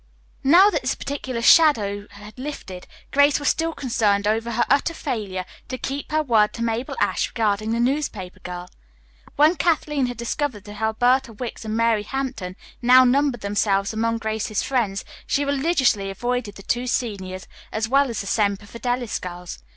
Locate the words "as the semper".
18.09-18.65